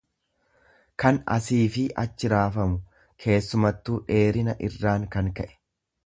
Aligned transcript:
kan 1.01 1.17
asiifi 1.33 1.83
achi 2.03 2.31
raafamu, 2.33 2.79
keessumattuu 3.25 3.99
dheerina 4.07 4.57
irraan 4.69 5.07
kan 5.17 5.29
ka'e. 5.41 5.53